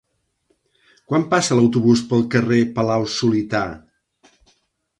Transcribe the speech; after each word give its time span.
Quan 1.11 1.25
passa 1.33 1.57
l'autobús 1.59 2.03
pel 2.13 2.25
carrer 2.37 2.59
Palau-solità? 2.79 3.63